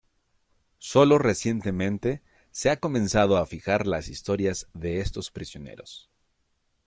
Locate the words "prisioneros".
5.29-6.09